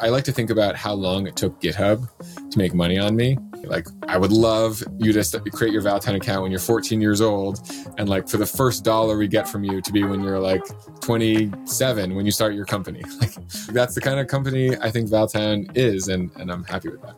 [0.00, 2.08] I like to think about how long it took GitHub
[2.50, 3.36] to make money on me.
[3.64, 7.60] Like, I would love you to create your Valtown account when you're 14 years old,
[7.98, 10.62] and like for the first dollar we get from you to be when you're like
[11.00, 13.02] 27 when you start your company.
[13.20, 13.34] Like,
[13.72, 17.16] that's the kind of company I think Valtown is, and, and I'm happy with that.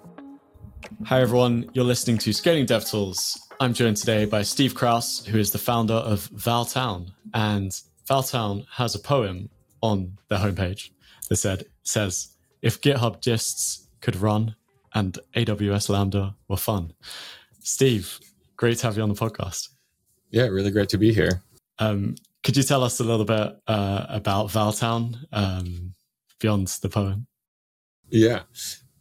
[1.05, 1.71] Hi, everyone.
[1.75, 3.39] You're listening to Scaling DevTools.
[3.61, 7.13] I'm joined today by Steve Krouse, who is the founder of Valtown.
[7.35, 7.71] And
[8.09, 9.51] Valtown has a poem
[9.83, 10.91] on their homepage
[11.29, 12.31] that said, says,
[12.63, 14.57] if GitHub gists could run
[14.95, 16.93] and AWS Lambda were fun.
[17.61, 18.19] Steve,
[18.57, 19.69] great to have you on the podcast.
[20.31, 21.43] Yeah, really great to be here.
[21.79, 25.95] Um, could you tell us a little bit uh, about Valtown um,
[26.39, 27.27] beyond the poem?
[28.09, 28.43] Yeah.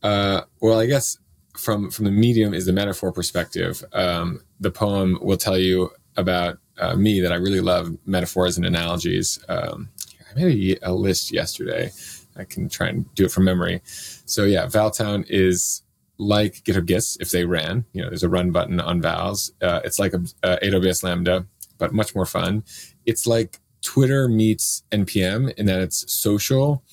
[0.03, 1.17] Uh, well, I guess
[1.57, 3.83] from from the medium is the metaphor perspective.
[3.93, 8.65] Um, the poem will tell you about uh, me that I really love metaphors and
[8.65, 9.39] analogies.
[9.49, 9.89] Um,
[10.31, 11.91] I made a, a list yesterday
[12.39, 13.81] I can try and do it from memory.
[13.83, 15.83] So yeah, Valtown is
[16.17, 17.85] like GitHub Gist if they ran.
[17.93, 19.51] You know, there's a run button on Vals.
[19.61, 21.45] Uh, it's like a, a AWS Lambda,
[21.77, 22.63] but much more fun.
[23.05, 26.83] It's like Twitter meets npm in that it's social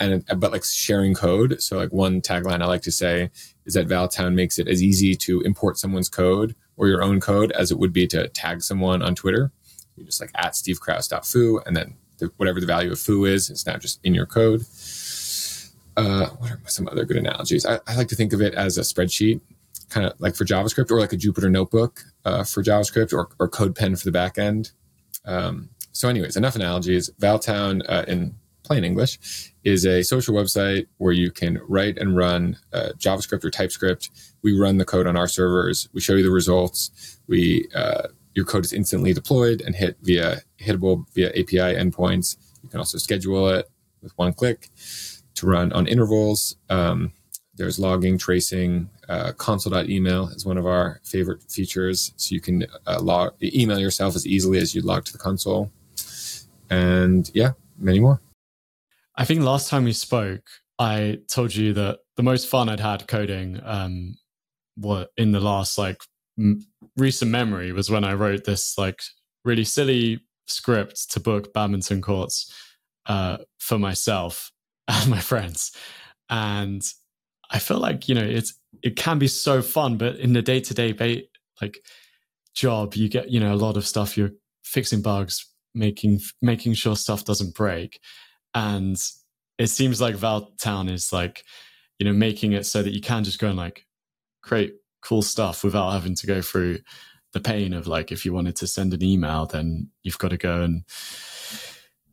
[0.00, 1.60] and but like sharing code.
[1.60, 3.30] So like one tagline I like to say
[3.66, 7.50] is that Valtown makes it as easy to import someone's code or your own code
[7.52, 9.50] as it would be to tag someone on Twitter.
[9.96, 13.66] You just like at stevekrouse.foo and then the, whatever the value of foo is, it's
[13.66, 14.64] now just in your code.
[15.96, 17.66] Uh, what are some other good analogies?
[17.66, 19.40] I, I, like to think of it as a spreadsheet,
[19.88, 23.48] kind of like for JavaScript, or like a Jupyter notebook uh, for JavaScript, or, or
[23.48, 24.70] CodePen for the backend.
[25.24, 27.10] Um, so, anyways, enough analogies.
[27.20, 28.32] Valtown, uh, in
[28.62, 33.50] plain English, is a social website where you can write and run uh, JavaScript or
[33.50, 34.10] TypeScript.
[34.42, 35.88] We run the code on our servers.
[35.92, 37.18] We show you the results.
[37.26, 38.08] We uh,
[38.38, 42.36] your code is instantly deployed and hit via hittable via API endpoints.
[42.62, 43.68] You can also schedule it
[44.00, 44.68] with one click
[45.34, 46.54] to run on intervals.
[46.70, 47.12] Um,
[47.56, 48.90] there's logging, tracing.
[49.08, 52.12] Uh, console.email is one of our favorite features.
[52.14, 55.72] So you can uh, log, email yourself as easily as you log to the console.
[56.70, 58.20] And yeah, many more.
[59.16, 60.44] I think last time we spoke,
[60.78, 64.16] I told you that the most fun I'd had coding um,
[64.76, 66.00] what in the last like
[66.98, 69.00] recent memory was when I wrote this like
[69.44, 72.52] really silly script to book badminton courts
[73.06, 74.50] uh, for myself
[74.88, 75.72] and my friends,
[76.28, 76.82] and
[77.50, 80.60] I feel like you know it's it can be so fun, but in the day
[80.60, 81.26] to day
[81.60, 81.78] like
[82.54, 84.16] job, you get you know a lot of stuff.
[84.16, 84.32] You're
[84.64, 88.00] fixing bugs, making making sure stuff doesn't break,
[88.54, 88.96] and
[89.58, 91.44] it seems like Valtown is like
[91.98, 93.84] you know making it so that you can just go and like
[94.42, 96.78] create cool stuff without having to go through
[97.32, 100.36] the pain of like if you wanted to send an email then you've got to
[100.36, 100.82] go and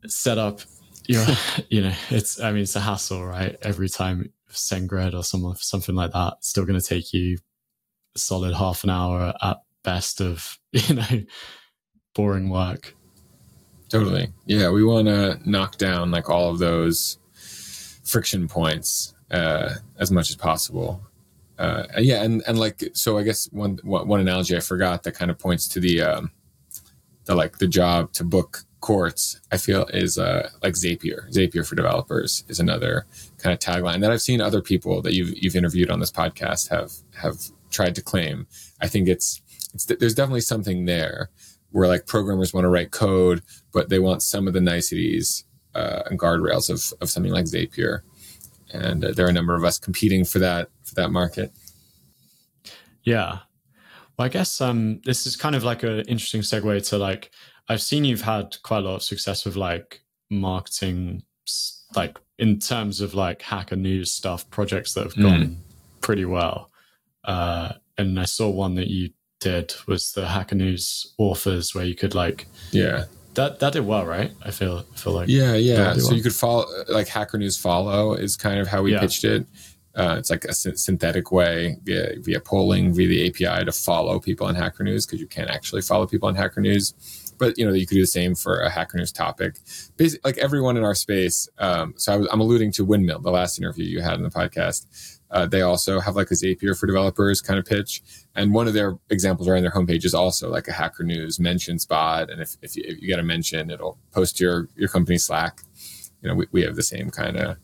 [0.06, 0.60] set up
[1.06, 1.24] your
[1.68, 3.56] you know it's i mean it's a hassle right?
[3.62, 7.38] Every time SendGrid or some, something like that it's still going to take you
[8.14, 11.24] a solid half an hour at best of you know
[12.14, 12.94] boring work.
[13.88, 14.28] Totally.
[14.46, 17.18] Yeah we want to knock down like all of those
[18.04, 21.05] friction points uh, as much as possible
[21.58, 25.30] uh, yeah, and and like so, I guess one one analogy I forgot that kind
[25.30, 26.30] of points to the um,
[27.24, 29.40] the like the job to book courts.
[29.50, 31.30] I feel is uh, like Zapier.
[31.32, 33.06] Zapier for developers is another
[33.38, 36.68] kind of tagline that I've seen other people that you've you've interviewed on this podcast
[36.68, 37.36] have have
[37.70, 38.46] tried to claim.
[38.80, 39.40] I think it's
[39.72, 41.30] it's there's definitely something there
[41.70, 43.42] where like programmers want to write code,
[43.72, 45.44] but they want some of the niceties
[45.74, 48.02] uh, and guardrails of of something like Zapier
[48.70, 51.52] and uh, there are a number of us competing for that for that market.
[53.02, 53.38] Yeah,
[54.16, 57.30] well, I guess um, this is kind of like an interesting segue to like
[57.68, 61.22] I've seen you've had quite a lot of success with like marketing,
[61.94, 65.56] like in terms of like hacker news stuff, projects that have gone mm.
[66.00, 66.70] pretty well.
[67.24, 69.10] Uh, and I saw one that you
[69.40, 73.04] did was the hacker news authors where you could like yeah
[73.36, 74.32] that that did well, right?
[74.42, 75.92] I feel I feel like yeah, yeah.
[75.94, 76.16] So well.
[76.16, 79.00] you could follow like Hacker News Follow is kind of how we yeah.
[79.00, 79.46] pitched it.
[79.96, 84.46] Uh, it's like a synthetic way via via polling via the API to follow people
[84.46, 86.92] on Hacker News because you can't actually follow people on Hacker News.
[87.38, 89.56] But you know you could do the same for a Hacker News topic.
[89.96, 91.48] Basically, like everyone in our space.
[91.58, 94.30] Um, so I was, I'm alluding to Windmill, the last interview you had in the
[94.30, 94.86] podcast.
[95.30, 98.02] Uh, they also have like a Zapier for developers kind of pitch.
[98.34, 101.78] And one of their examples on their homepage is also like a Hacker News mention
[101.78, 102.30] spot.
[102.30, 105.62] And if, if, you, if you get a mention, it'll post your, your company Slack.
[106.22, 107.56] You know, we, we have the same kind of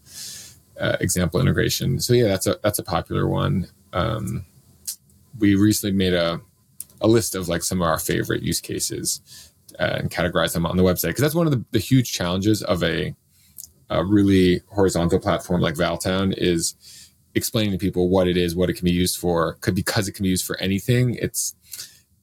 [0.83, 2.01] uh, example integration.
[2.01, 3.69] So yeah, that's a, that's a popular one.
[3.93, 4.45] Um,
[5.39, 6.41] we recently made a,
[7.01, 10.77] a list of like some of our favorite use cases uh, and categorize them on
[10.77, 11.15] the website.
[11.15, 13.15] Cause that's one of the, the huge challenges of a,
[13.91, 16.75] a really horizontal platform like Valtown is
[17.35, 20.13] explaining to people what it is, what it can be used for, could because it
[20.13, 21.15] can be used for anything.
[21.15, 21.55] It's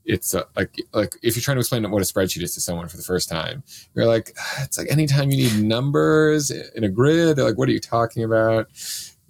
[0.10, 2.88] it's uh, like like if you're trying to explain what a spreadsheet is to someone
[2.88, 3.64] for the first time,
[3.94, 7.72] you're like, it's like anytime you need numbers in a grid, they're like, what are
[7.72, 8.68] you talking about?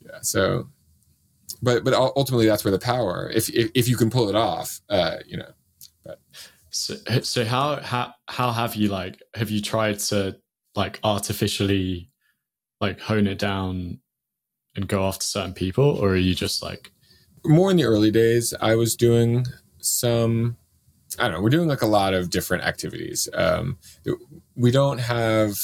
[0.01, 0.69] Yeah, so,
[1.61, 4.79] but but ultimately that's where the power, if if, if you can pull it off,
[4.89, 5.51] uh, you know.
[6.05, 6.21] But
[6.69, 10.37] so so how how how have you like have you tried to
[10.75, 12.09] like artificially
[12.79, 13.99] like hone it down
[14.77, 16.89] and go after certain people, or are you just like
[17.45, 18.53] more in the early days?
[18.61, 19.45] I was doing
[19.81, 20.55] some
[21.19, 21.42] I don't know.
[21.42, 23.27] We're doing like a lot of different activities.
[23.33, 23.77] Um,
[24.56, 25.56] we don't have,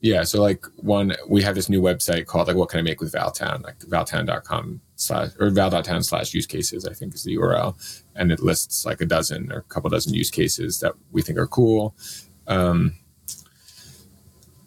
[0.00, 0.22] yeah.
[0.22, 3.12] So like one, we have this new website called like What Can I Make with
[3.12, 3.62] Valtown?
[3.62, 6.86] Like valtown.com slash or val.town slash use cases.
[6.86, 7.76] I think is the URL,
[8.16, 11.38] and it lists like a dozen or a couple dozen use cases that we think
[11.38, 11.94] are cool.
[12.46, 12.94] Um,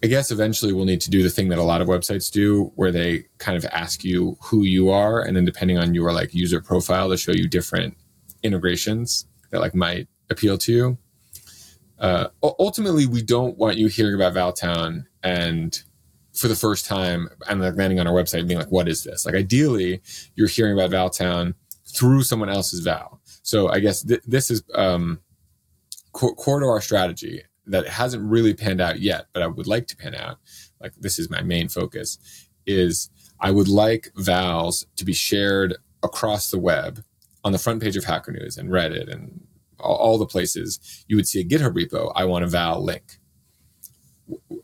[0.04, 2.72] I guess eventually we'll need to do the thing that a lot of websites do,
[2.76, 6.34] where they kind of ask you who you are, and then depending on your like
[6.34, 7.96] user profile, they show you different
[8.44, 10.98] integrations that like might appeal to you.
[12.00, 15.84] Uh, ultimately, we don't want you hearing about Valtown and
[16.34, 19.04] for the first time and like landing on our website and being like, "What is
[19.04, 20.02] this?" Like, ideally,
[20.36, 21.54] you're hearing about Valtown
[21.86, 23.22] through someone else's Val.
[23.44, 25.20] So, I guess th- this is um,
[26.12, 29.86] core, core to our strategy that hasn't really panned out yet, but I would like
[29.88, 30.38] to pan out.
[30.80, 32.18] Like, this is my main focus.
[32.66, 33.10] Is
[33.40, 37.04] I would like Vals to be shared across the web
[37.44, 39.42] on the front page of Hacker News and Reddit and
[39.80, 43.20] all, all the places, you would see a GitHub repo, I want a val link,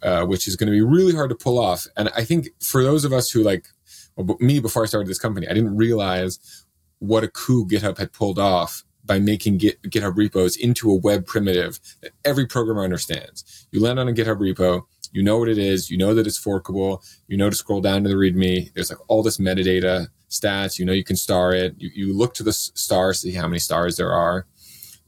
[0.01, 1.87] uh, which is going to be really hard to pull off.
[1.97, 3.67] And I think for those of us who like,
[4.15, 6.65] well, me before I started this company, I didn't realize
[6.99, 11.25] what a coup GitHub had pulled off by making Git, GitHub repos into a web
[11.25, 13.67] primitive that every programmer understands.
[13.71, 14.81] You land on a GitHub repo,
[15.13, 18.03] you know what it is, you know that it's forkable, you know to scroll down
[18.03, 18.73] to the README.
[18.73, 20.79] There's like all this metadata stats.
[20.79, 21.75] You know, you can star it.
[21.77, 24.45] You, you look to the stars, see how many stars there are.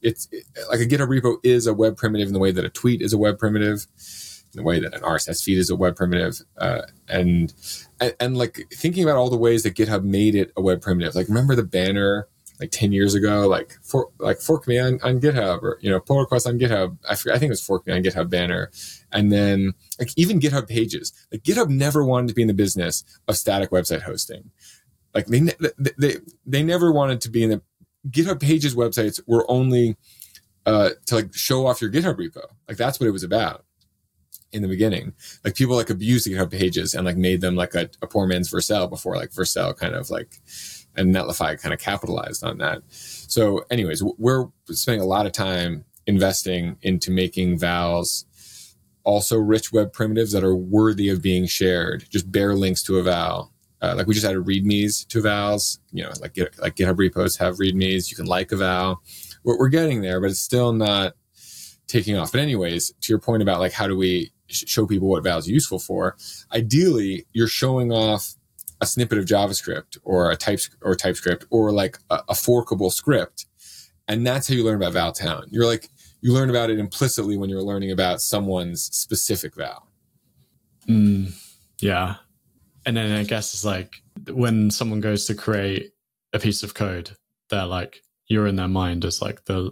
[0.01, 2.69] It's it, like a GitHub repo is a web primitive in the way that a
[2.69, 3.88] tweet is a web primitive,
[4.54, 7.54] in the way that an RSS feed is a web primitive, uh, and,
[8.00, 11.16] and and like thinking about all the ways that GitHub made it a web primitive.
[11.16, 12.27] Like remember the banner
[12.60, 16.00] like 10 years ago, like for like fork me on, on GitHub or, you know,
[16.00, 16.98] pull request on GitHub.
[17.10, 18.69] I, forget, I think it was fork me on GitHub banner.
[19.12, 23.04] And then like even GitHub pages, like GitHub never wanted to be in the business
[23.27, 24.51] of static website hosting.
[25.13, 25.39] Like they
[25.97, 26.15] they
[26.45, 27.61] they never wanted to be in the
[28.09, 29.97] GitHub Pages websites were only
[30.65, 32.44] uh, to like show off your GitHub repo.
[32.67, 33.65] Like that's what it was about
[34.51, 35.13] in the beginning.
[35.44, 38.51] Like people like abused GitHub Pages and like made them like a, a poor man's
[38.51, 40.38] Vercel before like Vercel kind of like
[40.95, 42.81] and Netlify kind of capitalized on that.
[42.89, 48.25] So, anyways, we're spending a lot of time investing into making vals
[49.03, 52.06] also rich web primitives that are worthy of being shared.
[52.09, 55.79] Just bare links to a val uh, like we just added readmes to vals.
[55.91, 58.09] You know, like like GitHub repos have readmes.
[58.09, 59.01] You can like a val.
[59.43, 61.13] We're, we're getting there, but it's still not
[61.87, 62.31] taking off.
[62.31, 65.47] But anyways, to your point about like how do we show people what val is
[65.47, 66.17] useful for?
[66.53, 68.35] Ideally, you're showing off
[68.81, 73.45] a snippet of JavaScript or a type or TypeScript or like a, a forkable script,
[74.07, 75.45] and that's how you learn about Valtown.
[75.49, 75.89] You're like
[76.21, 79.87] you learn about it implicitly when you're learning about someone's specific val.
[80.87, 81.33] Mm,
[81.79, 82.15] yeah,
[82.85, 85.92] and then I guess it's like when someone goes to create
[86.33, 87.11] a piece of code,
[87.49, 89.71] they're like you're in their mind as like the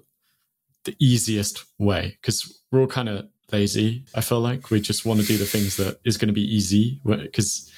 [0.84, 4.05] the easiest way because we're all kind of lazy.
[4.15, 6.55] I feel like we just want to do the things that is going to be
[6.55, 7.72] easy because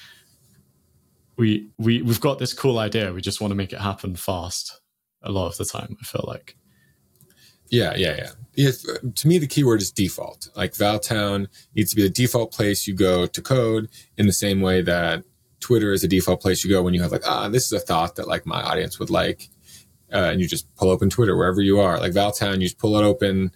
[1.37, 3.13] we we we've got this cool idea.
[3.13, 4.79] We just want to make it happen fast.
[5.23, 6.55] A lot of the time, I feel like.
[7.69, 8.29] Yeah, yeah, yeah.
[8.55, 8.71] yeah
[9.15, 10.49] to me, the keyword is default.
[10.55, 14.61] Like Valtown needs to be the default place you go to code in the same
[14.61, 15.23] way that
[15.59, 17.79] Twitter is a default place you go when you have like, ah, this is a
[17.79, 19.49] thought that like my audience would like.
[20.11, 21.99] Uh, and you just pull open Twitter wherever you are.
[21.99, 23.51] Like Valtown, you just pull it open.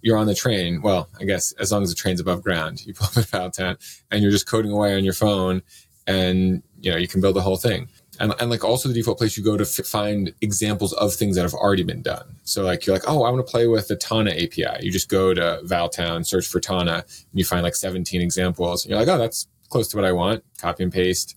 [0.00, 0.80] You're on the train.
[0.80, 4.22] Well, I guess as long as the train's above ground, you pull open Valtown and
[4.22, 5.62] you're just coding away on your phone
[6.06, 9.18] and, you know, you can build the whole thing and, and like also the default
[9.18, 12.36] place you go to f- find examples of things that have already been done.
[12.44, 14.82] So like you're like, oh, I want to play with the Tana API.
[14.84, 18.84] You just go to Valtown, search for Tana, and you find like 17 examples.
[18.84, 20.42] And you're like, oh, that's close to what I want.
[20.60, 21.36] Copy and paste,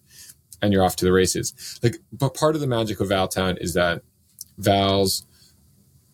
[0.62, 1.80] and you're off to the races.
[1.84, 4.02] Like, but part of the magic of Valtown is that
[4.58, 5.26] Vals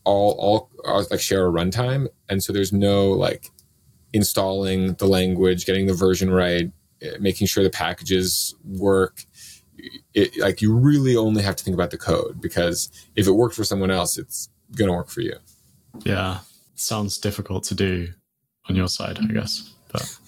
[0.03, 3.51] all all are like share a runtime, and so there's no like
[4.13, 6.71] installing the language, getting the version right,
[7.01, 9.25] eh, making sure the packages work
[10.13, 13.55] it, like you really only have to think about the code because if it worked
[13.55, 15.35] for someone else, it's going to work for you.
[16.03, 16.39] Yeah.
[16.75, 18.09] Sounds difficult to do
[18.69, 19.73] on your side, I guess.
[19.91, 20.19] But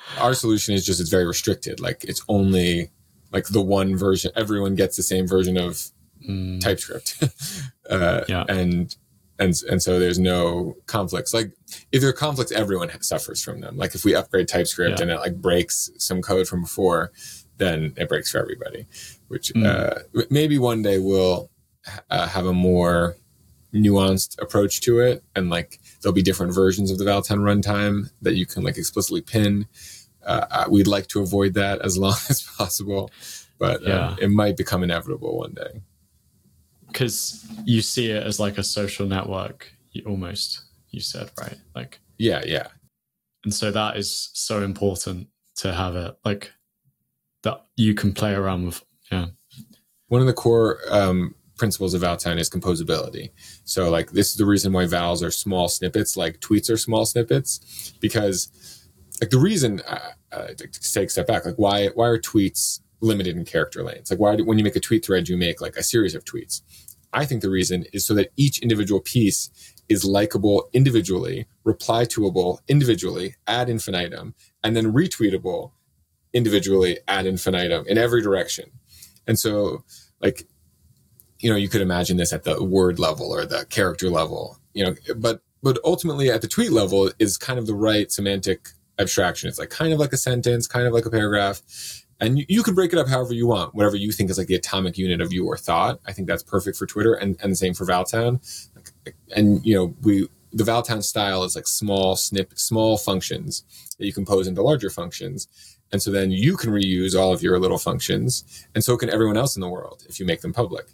[0.20, 1.80] our solution is just it's very restricted.
[1.80, 2.90] Like it's only
[3.32, 4.30] like the one version.
[4.36, 5.90] Everyone gets the same version of
[6.28, 6.60] mm.
[6.60, 7.22] TypeScript.
[7.90, 8.44] uh, yeah.
[8.48, 8.94] And
[9.38, 11.34] and and so there's no conflicts.
[11.34, 11.52] Like
[11.90, 13.76] if there are conflicts, everyone suffers from them.
[13.76, 15.02] Like if we upgrade TypeScript yeah.
[15.02, 17.12] and it like breaks some code from before,
[17.58, 18.86] then it breaks for everybody.
[19.28, 19.66] Which mm.
[19.66, 21.50] uh, maybe one day we'll
[22.10, 23.16] uh, have a more
[23.74, 28.34] nuanced approach to it, and like there'll be different versions of the Valtown runtime that
[28.34, 29.66] you can like explicitly pin.
[30.24, 33.10] Uh, uh we'd like to avoid that as long as possible,
[33.58, 34.08] but yeah.
[34.08, 35.82] um, it might become inevitable one day
[36.92, 39.72] because you see it as like a social network
[40.06, 42.68] almost you said right like yeah yeah
[43.44, 46.52] and so that is so important to have it like
[47.42, 49.26] that you can play around with yeah
[50.08, 53.30] one of the core um, principles of Valtown is composability.
[53.64, 57.06] So like this is the reason why vals are small snippets, like tweets are small
[57.06, 58.50] snippets, because
[59.20, 62.80] like the reason uh, uh, to take a step back, like why why are tweets
[63.00, 64.10] limited in character lanes?
[64.10, 66.24] Like why do, when you make a tweet thread, you make like a series of
[66.24, 66.60] tweets.
[67.14, 69.50] I think the reason is so that each individual piece
[69.88, 75.72] is likable individually, reply toable individually ad infinitum, and then retweetable
[76.32, 78.70] individually ad infinitum in every direction.
[79.26, 79.84] And so,
[80.20, 80.46] like,
[81.38, 84.84] you know, you could imagine this at the word level or the character level, you
[84.84, 89.48] know, but but ultimately at the tweet level is kind of the right semantic abstraction.
[89.48, 91.62] It's like kind of like a sentence, kind of like a paragraph
[92.22, 94.46] and you, you can break it up however you want, whatever you think is like
[94.46, 95.98] the atomic unit of your thought.
[96.06, 98.40] I think that's perfect for Twitter, and and the same for Valtown.
[99.34, 103.64] And you know, we the Valtown style is like small snip, small functions
[103.98, 105.48] that you compose into larger functions.
[105.92, 109.36] And so then you can reuse all of your little functions, and so can everyone
[109.36, 110.86] else in the world if you make them public.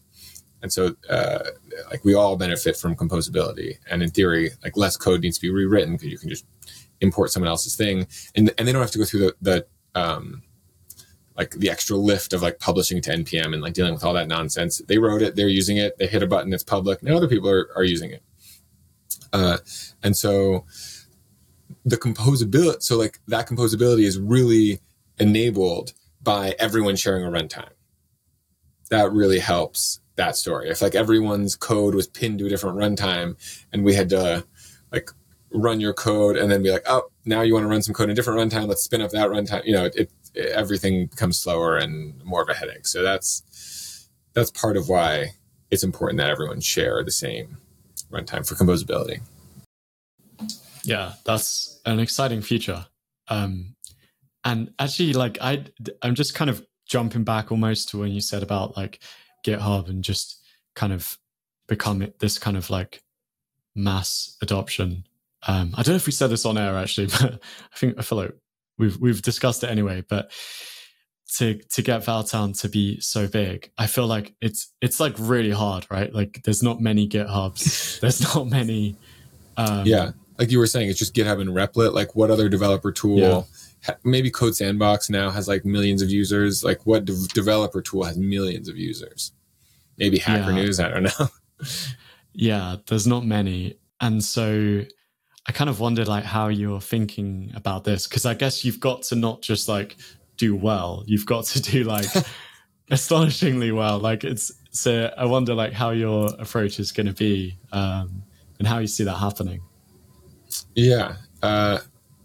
[0.60, 1.44] And so, uh,
[1.88, 3.78] like we all benefit from composability.
[3.88, 6.44] And in theory, like less code needs to be rewritten because you can just
[7.00, 10.42] import someone else's thing, and and they don't have to go through the the um,
[11.38, 14.28] like the extra lift of like publishing to npm and like dealing with all that
[14.28, 17.28] nonsense they wrote it they're using it they hit a button it's public and other
[17.28, 18.22] people are, are using it
[19.32, 19.58] uh,
[20.02, 20.64] and so
[21.84, 24.80] the composability so like that composability is really
[25.20, 27.70] enabled by everyone sharing a runtime
[28.90, 33.36] that really helps that story if like everyone's code was pinned to a different runtime
[33.72, 34.44] and we had to
[34.90, 35.10] like
[35.52, 38.04] run your code and then be like oh now you want to run some code
[38.04, 41.76] in a different runtime let's spin up that runtime you know it, everything becomes slower
[41.76, 42.86] and more of a headache.
[42.86, 45.32] So that's that's part of why
[45.70, 47.58] it's important that everyone share the same
[48.10, 49.20] runtime for composability.
[50.84, 52.86] Yeah, that's an exciting feature.
[53.28, 53.74] Um,
[54.44, 55.64] and actually, like I,
[56.02, 59.00] I'm just kind of jumping back almost to when you said about like
[59.44, 60.42] GitHub and just
[60.74, 61.18] kind of
[61.66, 63.02] become this kind of like
[63.74, 65.04] mass adoption.
[65.46, 68.02] Um, I don't know if we said this on air actually, but I think I
[68.02, 68.34] feel like
[68.78, 70.32] we've we've discussed it anyway, but
[71.36, 75.50] to to get Valtown to be so big, I feel like it's it's like really
[75.50, 76.12] hard, right?
[76.12, 78.96] Like there's not many GitHubs, there's not many.
[79.56, 81.92] Um, yeah, like you were saying, it's just GitHub and Replit.
[81.92, 83.18] Like what other developer tool?
[83.18, 83.94] Yeah.
[84.04, 86.64] Maybe Code Sandbox now has like millions of users.
[86.64, 89.32] Like what de- developer tool has millions of users?
[89.98, 90.56] Maybe Hacker yeah.
[90.56, 90.80] News.
[90.80, 91.28] I don't know.
[92.32, 94.84] yeah, there's not many, and so
[95.46, 99.02] I kind of wondered like how you're thinking about this because I guess you've got
[99.04, 99.96] to not just like
[100.36, 102.06] do well, you've got to do like
[102.90, 103.98] astonishingly well.
[103.98, 108.22] Like it's so I wonder like how your approach is going to be um,
[108.58, 109.62] and how you see that happening.
[110.78, 111.16] Yeah.
[111.42, 111.78] Uh,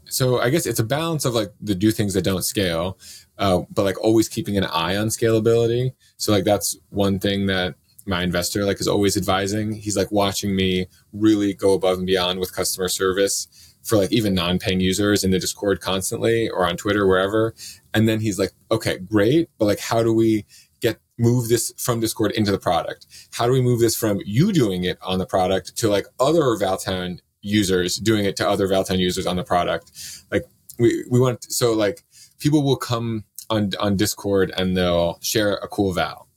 [0.05, 2.99] so I guess it's a balance of like the do things that don't scale,
[3.39, 5.93] uh, but like always keeping an eye on scalability.
[6.17, 7.73] So like that's one thing that
[8.05, 12.37] my investor like is always advising he's like watching me really go above and beyond
[12.37, 13.47] with customer service
[13.81, 17.55] for like even non-paying users in the discord constantly or on twitter wherever
[17.93, 20.45] and then he's like okay great but like how do we
[20.81, 24.51] get move this from discord into the product how do we move this from you
[24.51, 28.97] doing it on the product to like other valtown users doing it to other valtown
[28.97, 29.91] users on the product
[30.31, 30.45] like
[30.79, 32.03] we, we want so like
[32.39, 36.27] people will come on on discord and they'll share a cool val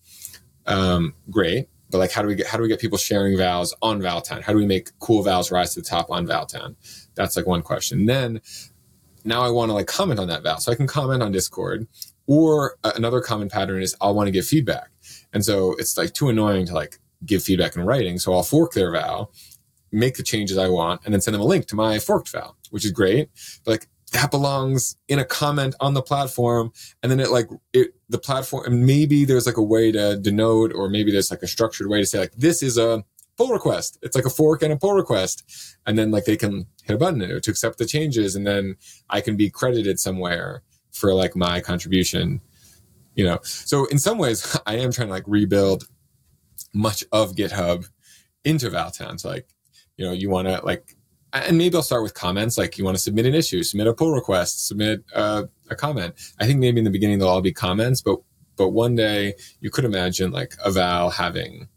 [0.67, 1.69] um, great.
[1.91, 4.43] But like, how do we get how do we get people sharing vals on Valtown?
[4.43, 6.75] How do we make cool vals rise to the top on Valtown?
[7.15, 8.07] That's like one question.
[8.07, 8.41] Then
[9.25, 11.87] now I want to like comment on that val, so I can comment on Discord.
[12.27, 14.91] Or another common pattern is I'll want to give feedback,
[15.33, 18.19] and so it's like too annoying to like give feedback in writing.
[18.19, 19.31] So I'll fork their val,
[19.97, 22.57] make the changes I want, and then send them a link to my forked file,
[22.71, 23.31] which is great.
[23.65, 26.73] But like that belongs in a comment on the platform
[27.03, 30.73] and then it like it the platform and maybe there's like a way to denote
[30.73, 33.05] or maybe there's like a structured way to say like this is a
[33.37, 33.99] pull request.
[34.03, 35.77] It's like a fork and a pull request.
[35.87, 38.35] And then like they can hit a button to accept the changes.
[38.35, 38.77] And then
[39.11, 42.41] I can be credited somewhere for like my contribution,
[43.15, 43.39] you know?
[43.43, 45.89] So in some ways I am trying to like rebuild
[46.73, 47.89] much of GitHub
[48.45, 49.21] into Valtown.
[49.21, 49.47] So like,
[49.97, 50.97] you know, you want to like,
[51.33, 52.57] and maybe I'll start with comments.
[52.57, 56.15] Like you want to submit an issue, submit a pull request, submit uh, a comment.
[56.41, 58.19] I think maybe in the beginning they'll all be comments, but
[58.57, 61.69] but one day you could imagine like a Val having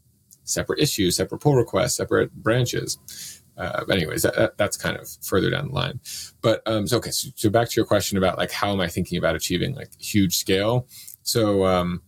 [0.44, 3.42] separate issues, separate pull requests, separate branches.
[3.56, 6.00] Uh, anyways, that, that's kind of further down the line.
[6.40, 8.88] But um, so okay, so, so, back to your question about like how am I
[8.88, 10.86] thinking about achieving like huge scale?
[11.22, 12.02] So um,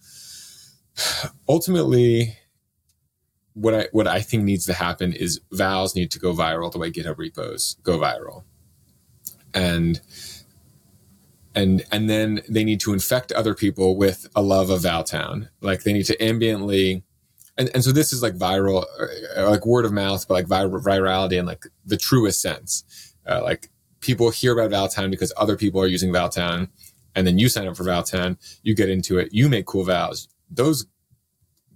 [1.49, 2.37] ultimately,
[3.55, 6.79] what I what I think needs to happen is vals need to go viral the
[6.79, 8.45] way GitHub repos go viral,
[9.53, 10.01] and
[11.55, 15.49] and and then they need to infect other people with a love of Valtown.
[15.61, 17.03] Like they need to ambiently,
[17.59, 18.85] and, and so this is like viral,
[19.37, 23.15] uh, like word of mouth, but like vir- virality in like the truest sense.
[23.27, 23.69] Uh, like
[24.01, 26.69] people hear about Valtown because other people are using Valtown,
[27.15, 30.29] and then you sign up for Valtown, you get into it, you make cool vals.
[30.51, 30.87] Those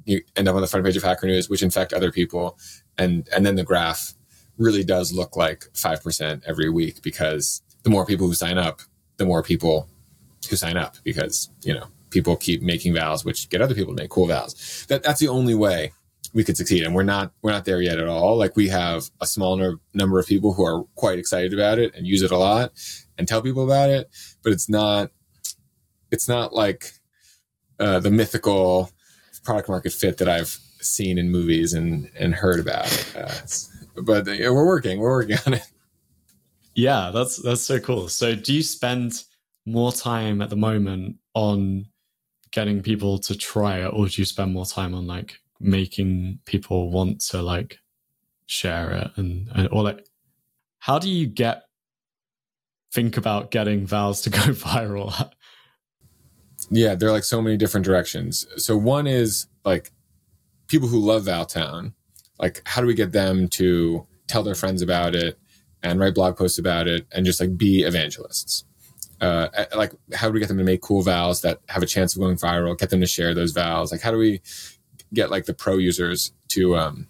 [0.07, 2.59] you end up on the front page of Hacker News, which infect other people,
[2.97, 4.15] and and then the graph
[4.57, 8.81] really does look like five percent every week because the more people who sign up,
[9.19, 9.89] the more people
[10.49, 14.03] who sign up because you know people keep making vals, which get other people to
[14.03, 14.87] make cool vals.
[14.89, 15.93] that that's the only way
[16.33, 16.83] we could succeed.
[16.85, 18.37] And we're not we're not there yet at all.
[18.37, 22.07] Like we have a small number of people who are quite excited about it and
[22.07, 22.73] use it a lot
[23.19, 24.11] and tell people about it
[24.43, 25.11] but it's not
[26.11, 26.93] it's not like
[27.79, 28.91] uh, the mythical
[29.47, 33.33] product market fit that i've seen in movies and and heard about uh,
[34.03, 35.67] but uh, we're working we're working on it
[36.77, 38.09] yeah, that's that's so cool.
[38.09, 39.25] So do you spend
[39.65, 41.87] more time at the moment on
[42.53, 46.91] getting people to try it or do you spend more time on like making people
[46.91, 47.79] want to like
[48.45, 50.07] share it and, and or like
[50.79, 51.63] how do you get
[52.93, 55.31] think about getting vals to go viral?
[56.71, 58.47] Yeah, there are like so many different directions.
[58.57, 59.93] So one is like
[60.69, 61.93] people who love Valtown,
[62.39, 65.39] like how do we get them to tell their friends about it
[65.83, 68.65] and write blog posts about it and just like be evangelists.
[69.21, 72.15] Uh, like how do we get them to make cool vals that have a chance
[72.15, 72.77] of going viral?
[72.77, 73.93] Get them to share those vals.
[73.93, 74.41] Like how do we
[75.15, 77.09] get like the pro users to um,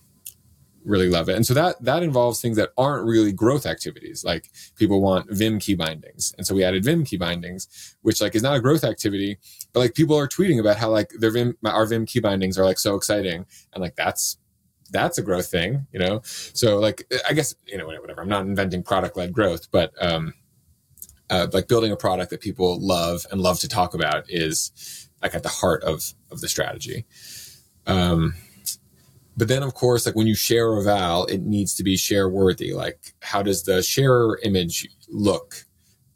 [0.87, 1.37] really love it?
[1.37, 4.25] And so that that involves things that aren't really growth activities.
[4.25, 8.35] Like people want Vim key bindings, and so we added Vim key bindings, which like
[8.35, 9.39] is not a growth activity,
[9.73, 12.65] but like people are tweeting about how like their Vim our Vim key bindings are
[12.65, 13.45] like so exciting,
[13.75, 14.39] and like that's
[14.91, 16.21] that's a growth thing, you know?
[16.25, 20.35] So like, I guess, you know, whatever, I'm not inventing product led growth, but, um,
[21.29, 25.35] uh, like building a product that people love and love to talk about is like
[25.35, 27.05] at the heart of, of the strategy.
[27.87, 28.35] Um,
[29.37, 32.29] but then of course, like when you share a val, it needs to be share
[32.29, 32.73] worthy.
[32.73, 35.65] Like how does the sharer image look?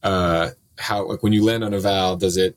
[0.03, 2.57] Uh, how, like when you land on a val, does it,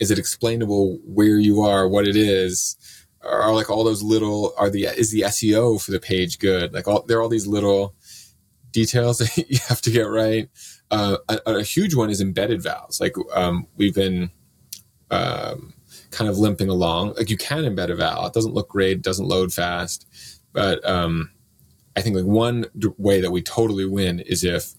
[0.00, 2.76] is it explainable where you are, what it is?
[3.24, 6.72] are like all those little are the is the SEO for the page good?
[6.72, 7.94] Like all there are all these little
[8.70, 10.48] details that you have to get right.
[10.90, 13.00] Uh, a, a, huge one is embedded vals.
[13.00, 14.30] Like um, we've been
[15.10, 15.73] um,
[16.14, 17.14] kind of limping along.
[17.14, 18.26] Like you can embed a val.
[18.26, 19.02] It doesn't look great.
[19.02, 20.06] Doesn't load fast.
[20.52, 21.30] But um,
[21.96, 24.72] I think like one way that we totally win is if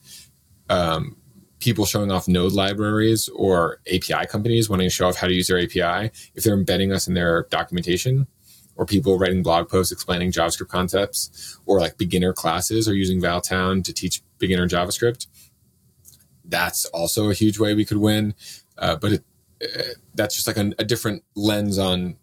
[0.69, 1.17] um,
[1.59, 5.47] people showing off node libraries or API companies wanting to show off how to use
[5.47, 8.27] their API, if they're embedding us in their documentation,
[8.77, 13.83] or people writing blog posts explaining JavaScript concepts, or like beginner classes are using Valtown
[13.83, 15.27] to teach beginner JavaScript.
[16.43, 18.35] That's also a huge way we could win.
[18.77, 19.23] Uh, but it,
[20.13, 22.17] that's just like a, a, different lens on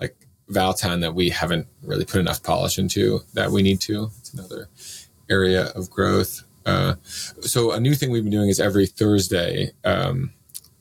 [0.00, 0.16] like
[0.50, 4.10] Valtown that we haven't really put enough polish into that we need to.
[4.18, 4.68] It's another
[5.30, 6.42] area of growth.
[6.64, 6.94] Uh,
[7.40, 10.32] so a new thing we've been doing is every Thursday, um,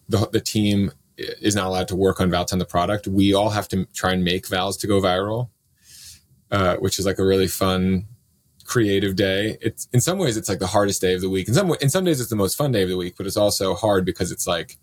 [0.10, 3.08] the, the team is not allowed to work on Valtown the product.
[3.08, 5.50] We all have to try and make vals to go viral,
[6.52, 8.08] uh, which is like a really fun,
[8.66, 9.58] creative day.
[9.62, 11.48] It's in some ways it's like the hardest day of the week.
[11.48, 13.38] In some in some days it's the most fun day of the week, but it's
[13.38, 14.78] also hard because it's like,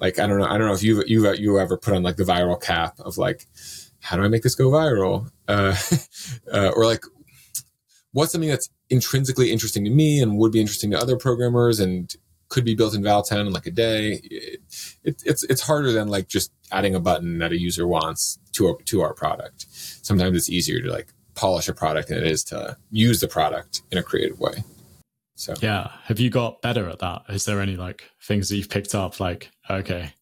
[0.00, 2.16] like I don't know, I don't know if you you you ever put on like
[2.16, 3.46] the viral cap of like,
[4.00, 5.76] how do I make this go viral, uh,
[6.52, 7.04] uh, or like,
[8.12, 12.14] what's something that's intrinsically interesting to me and would be interesting to other programmers and
[12.48, 14.20] could be built in Valtown in like a day.
[14.24, 14.60] It,
[15.04, 18.78] it, it's it's harder than like just adding a button that a user wants to
[18.86, 19.66] to our product.
[19.70, 23.82] Sometimes it's easier to like polish a product than it is to use the product
[23.92, 24.64] in a creative way.
[25.40, 27.22] So yeah, have you got better at that?
[27.30, 29.18] Is there any like things that you've picked up?
[29.20, 30.12] Like okay,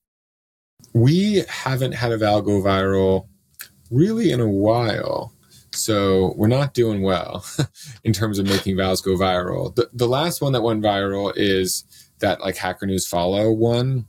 [0.94, 3.26] we haven't had a Val go viral
[3.90, 5.32] really in a while.
[5.72, 7.44] So we're not doing well
[8.04, 9.74] in terms of making vals go viral.
[9.74, 11.82] The, the last one that went viral is
[12.20, 14.06] that like Hacker News Follow one,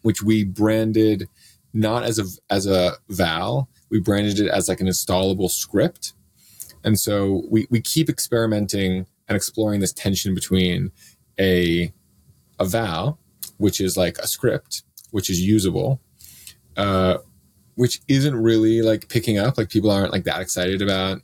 [0.00, 1.28] which we branded
[1.72, 6.14] not as a as a val, we branded it as like an installable script.
[6.82, 10.92] And so we, we keep experimenting and exploring this tension between
[11.38, 11.92] a
[12.58, 13.18] a val,
[13.58, 16.00] which is like a script, which is usable,
[16.76, 17.18] uh,
[17.74, 19.58] which isn't really like picking up.
[19.58, 21.20] Like people aren't like that excited about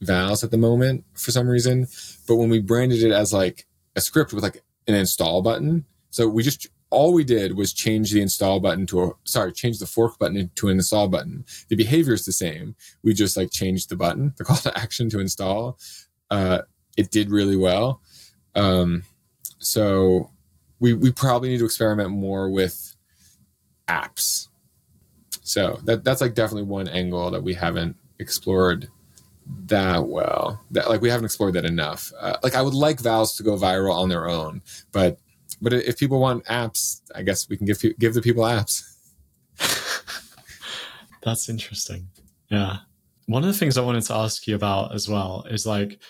[0.00, 1.86] vals at the moment for some reason.
[2.26, 6.28] But when we branded it as like a script with like an install button, so
[6.28, 9.86] we just all we did was change the install button to a sorry, change the
[9.86, 11.44] fork button to an install button.
[11.68, 12.74] The behavior is the same.
[13.02, 15.78] We just like changed the button, the call to action to install.
[16.30, 16.62] Uh,
[16.96, 18.00] it did really well.
[18.54, 19.04] Um,
[19.58, 20.30] so
[20.80, 22.96] we we probably need to experiment more with
[23.88, 24.48] apps.
[25.42, 28.88] So that that's like definitely one angle that we haven't explored
[29.66, 30.64] that well.
[30.70, 32.12] That like we haven't explored that enough.
[32.18, 35.18] Uh, like I would like vals to go viral on their own, but
[35.60, 38.82] but if people want apps, I guess we can give give the people apps.
[41.22, 42.08] That's interesting.
[42.48, 42.78] Yeah.
[43.26, 46.00] One of the things I wanted to ask you about as well is like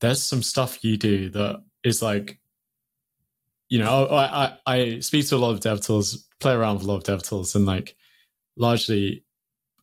[0.00, 2.38] there's some stuff you do that is like
[3.68, 6.84] you know, I, I, I speak to a lot of dev tools, play around with
[6.84, 7.96] a lot of dev tools, and like
[8.56, 9.24] largely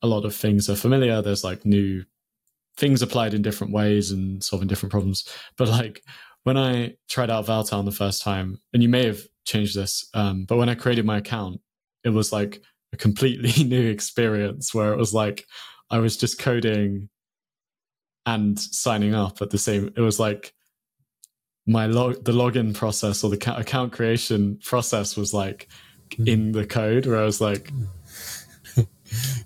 [0.01, 1.21] a lot of things are familiar.
[1.21, 2.05] There's like new
[2.77, 5.27] things applied in different ways and solving different problems.
[5.57, 6.01] But like
[6.43, 10.45] when I tried out Valtown the first time, and you may have changed this, um,
[10.45, 11.59] but when I created my account,
[12.03, 12.61] it was like
[12.93, 15.45] a completely new experience where it was like
[15.89, 17.09] I was just coding
[18.25, 19.91] and signing up at the same.
[19.95, 20.53] It was like
[21.65, 25.69] my log the login process or the account creation process was like
[26.11, 26.27] mm.
[26.27, 27.71] in the code where I was like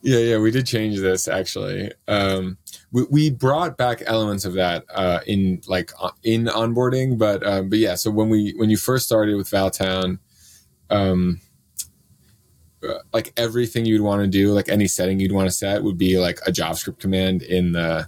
[0.01, 2.57] yeah yeah we did change this actually um,
[2.91, 7.69] we, we brought back elements of that uh, in like uh, in onboarding but um,
[7.69, 10.17] but yeah so when we when you first started with valtown
[10.89, 11.39] um
[12.87, 15.97] uh, like everything you'd want to do like any setting you'd want to set would
[15.97, 18.07] be like a javascript command in the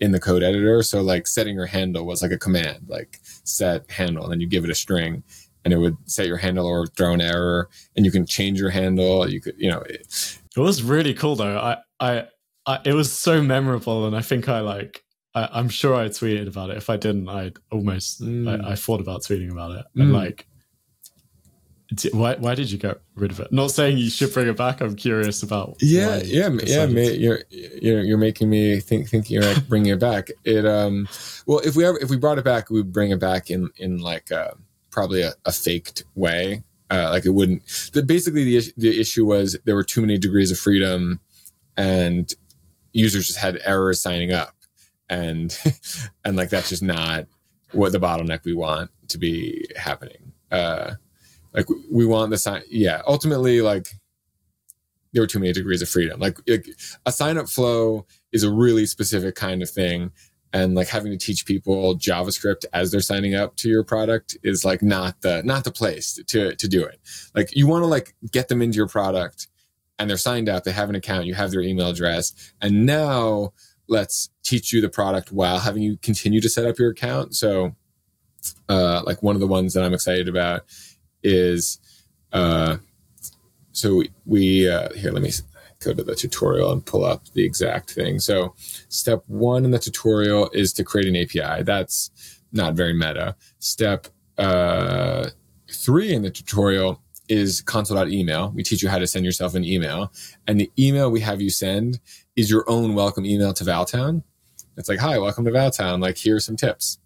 [0.00, 0.82] in the code editor.
[0.82, 4.46] So like setting your handle was like a command, like set handle, and then you
[4.46, 5.22] give it a string
[5.64, 8.70] and it would set your handle or throw an error and you can change your
[8.70, 9.28] handle.
[9.28, 11.58] You could, you know, it, it was really cool though.
[11.58, 12.26] I, I,
[12.66, 14.06] I, it was so memorable.
[14.06, 15.04] And I think I like,
[15.34, 16.76] I, am sure I tweeted about it.
[16.76, 18.48] If I didn't, I'd almost, mm.
[18.48, 19.84] I, I, thought about tweeting about it.
[19.96, 20.14] And mm.
[20.14, 20.46] like,
[22.12, 23.52] why why did you get rid of it?
[23.52, 24.80] Not saying you should bring it back.
[24.80, 25.76] I'm curious about.
[25.80, 26.86] Yeah, yeah, yeah.
[26.86, 30.30] you're you're you're making me think think you're like bringing it back.
[30.44, 31.08] It um,
[31.46, 33.98] well, if we ever if we brought it back, we'd bring it back in in
[33.98, 34.52] like uh,
[34.90, 36.62] probably a, a faked way.
[36.90, 37.62] Uh, like it wouldn't.
[37.92, 41.20] The, basically, the the issue was there were too many degrees of freedom,
[41.76, 42.32] and
[42.92, 44.54] users just had errors signing up,
[45.08, 45.56] and
[46.24, 47.26] and like that's just not
[47.72, 50.32] what the bottleneck we want to be happening.
[50.50, 50.94] Uh,
[51.54, 53.88] like we want the sign yeah ultimately like
[55.14, 56.20] there were too many degrees of freedom.
[56.20, 56.68] Like, like
[57.06, 60.10] a sign up flow is a really specific kind of thing.
[60.52, 64.64] And like having to teach people javascript as they're signing up to your product is
[64.64, 67.00] like not the not the place to to do it.
[67.34, 69.48] Like you want to like get them into your product
[69.98, 73.52] and they're signed up they have an account you have their email address and now
[73.88, 77.34] let's teach you the product while having you continue to set up your account.
[77.34, 77.74] So
[78.68, 80.64] uh, like one of the ones that i'm excited about
[81.24, 81.78] is
[82.32, 82.76] uh,
[83.72, 85.30] so we, we uh, here let me
[85.80, 88.18] go to the tutorial and pull up the exact thing.
[88.18, 88.54] So
[88.88, 92.10] step one in the tutorial is to create an api that's
[92.52, 93.36] not very meta.
[93.58, 94.06] Step
[94.38, 95.30] uh,
[95.70, 100.12] three in the tutorial is console.email we teach you how to send yourself an email.
[100.46, 102.00] And the email we have you send
[102.36, 104.22] is your own welcome email to valtown.
[104.76, 106.00] It's like hi welcome to valtown.
[106.00, 106.98] Like here are some tips.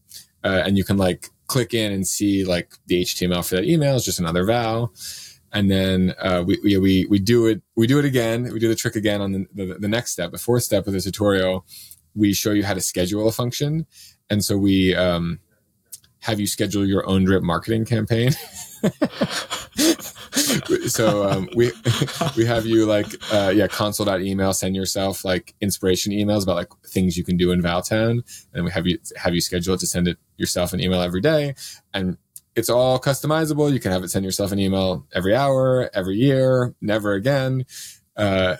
[0.44, 3.96] Uh, and you can like click in and see like the HTML for that email
[3.96, 4.92] is just another val.
[5.52, 8.44] And then uh, we, we, we, we do it, we do it again.
[8.52, 10.92] We do the trick again on the, the, the next step, the fourth step of
[10.92, 11.66] the tutorial.
[12.14, 13.86] We show you how to schedule a function.
[14.30, 15.40] And so we um,
[16.20, 18.32] have you schedule your own drip marketing campaign.
[20.88, 21.72] so um, we
[22.36, 27.16] we have you like uh, yeah console.email send yourself like inspiration emails about like things
[27.16, 28.22] you can do in Valtown.
[28.52, 31.20] And we have you have you schedule it to send it yourself an email every
[31.20, 31.54] day.
[31.92, 32.16] And
[32.54, 33.72] it's all customizable.
[33.72, 37.64] You can have it send yourself an email every hour every year never again.
[38.16, 38.56] Uh,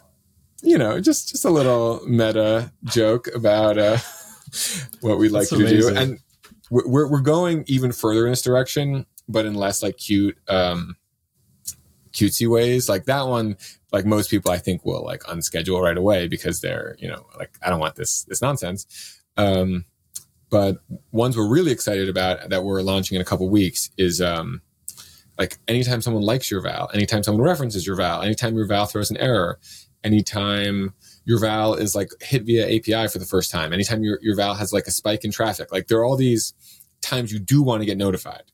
[0.63, 3.99] you know just just a little meta joke about uh,
[5.01, 5.95] what we'd like That's to amazing.
[5.95, 6.19] do and
[6.71, 10.97] we're, we're going even further in this direction but in less like cute um,
[12.13, 12.89] cutesy ways.
[12.89, 13.57] Like that one,
[13.93, 17.57] like most people, I think will like unschedule right away because they're, you know, like
[17.63, 19.21] I don't want this this nonsense.
[19.37, 19.85] Um,
[20.51, 20.79] but
[21.13, 24.63] ones we're really excited about that we're launching in a couple weeks is um,
[25.39, 29.11] like anytime someone likes your val, anytime someone references your val, anytime your val throws
[29.11, 29.59] an error,
[30.03, 34.35] anytime your val is like hit via API for the first time, anytime your, your
[34.35, 36.55] val has like a spike in traffic, like there are all these
[37.03, 38.45] times you do want to get notified.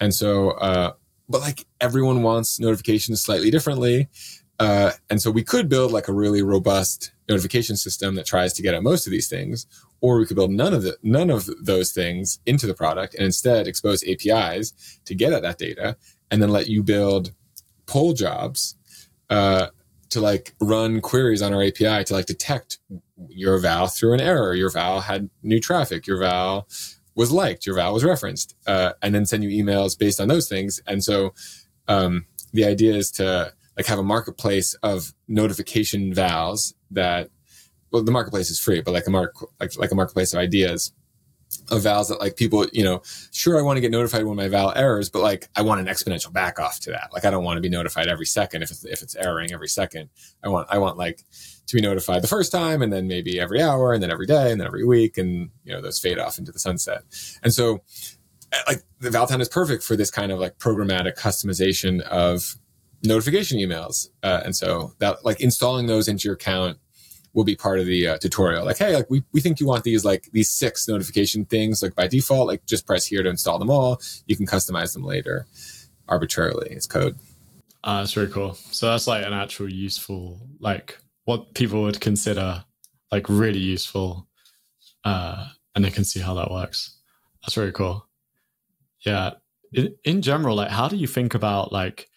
[0.00, 0.92] And so, uh,
[1.28, 4.08] but like everyone wants notifications slightly differently.
[4.58, 8.62] Uh, and so we could build like a really robust notification system that tries to
[8.62, 9.66] get at most of these things,
[10.00, 13.24] or we could build none of the none of those things into the product and
[13.24, 15.96] instead expose APIs to get at that data,
[16.30, 17.32] and then let you build
[17.86, 18.76] pull jobs
[19.30, 19.68] uh,
[20.10, 22.78] to like run queries on our API to like detect
[23.28, 24.54] your val threw an error.
[24.54, 26.06] Your val had new traffic.
[26.06, 26.68] Your val
[27.14, 27.66] was liked.
[27.66, 30.80] Your val was referenced, uh, and then send you emails based on those things.
[30.86, 31.34] And so
[31.88, 37.30] um, the idea is to like have a marketplace of notification vals that
[37.90, 40.92] well the marketplace is free but like a mark like, like a marketplace of ideas
[41.70, 44.48] of vals that like people you know sure i want to get notified when my
[44.48, 47.10] val errors but like i want an exponential back off to that.
[47.12, 49.68] Like i don't want to be notified every second if it's if it's erroring every
[49.68, 50.10] second.
[50.44, 51.24] I want i want like
[51.66, 54.50] to be notified the first time and then maybe every hour and then every day
[54.50, 57.02] and then every week and you know those fade off into the sunset.
[57.42, 57.82] And so
[58.66, 62.56] like the Valtown is perfect for this kind of like programmatic customization of
[63.02, 64.08] notification emails.
[64.22, 66.78] Uh, and so that like installing those into your account
[67.32, 68.64] will be part of the uh, tutorial.
[68.64, 71.94] Like, hey, like we, we think you want these like these six notification things like
[71.94, 74.00] by default, like just press here to install them all.
[74.26, 75.46] You can customize them later
[76.08, 76.68] arbitrarily.
[76.70, 77.18] It's code.
[77.82, 78.54] Uh, that's very cool.
[78.54, 82.64] So that's like an actual useful, like what people would consider
[83.10, 84.26] like really useful.
[85.04, 86.98] Uh, and they can see how that works.
[87.42, 88.06] That's very cool.
[89.06, 89.34] Yeah.
[89.72, 92.08] In, in general, like how do you think about like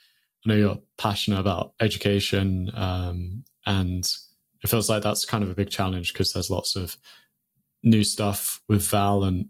[0.46, 4.06] I know you're passionate about education, um, and
[4.64, 6.98] it feels like that's kind of a big challenge because there's lots of
[7.84, 9.50] new stuff with Val, and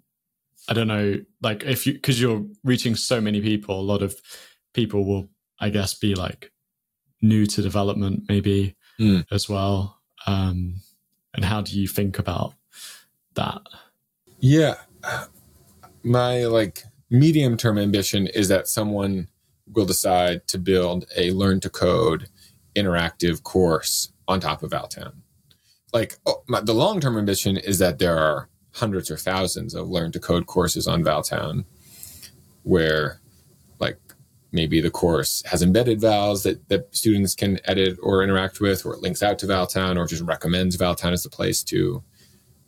[0.67, 4.19] I don't know, like if you because you're reaching so many people, a lot of
[4.73, 6.51] people will, I guess, be like
[7.21, 9.25] new to development maybe mm.
[9.31, 10.01] as well.
[10.25, 10.81] Um,
[11.33, 12.53] and how do you think about
[13.35, 13.61] that?
[14.39, 14.75] Yeah,
[16.03, 19.27] my like medium term ambition is that someone
[19.71, 22.29] will decide to build a learn to code
[22.75, 25.13] interactive course on top of Valtown.
[25.93, 29.89] Like oh, my, the long term ambition is that there are hundreds or thousands of
[29.89, 31.65] learn to code courses on Valtown
[32.63, 33.19] where
[33.79, 33.99] like
[34.51, 38.93] maybe the course has embedded vals that, that students can edit or interact with, or
[38.93, 42.03] it links out to Valtown, or just recommends Valtown as the place to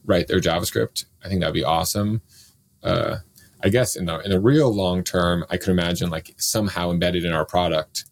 [0.06, 1.06] write their JavaScript.
[1.24, 2.22] I think that'd be awesome.
[2.84, 3.18] Uh,
[3.64, 7.24] I guess in the in the real long term, I could imagine like somehow embedded
[7.24, 8.06] in our product,